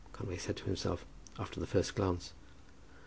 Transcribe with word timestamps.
Conway 0.13 0.37
said 0.37 0.57
to 0.57 0.65
himself, 0.65 1.05
after 1.37 1.59
the 1.59 1.67
first 1.67 1.93
glance. 1.93 2.33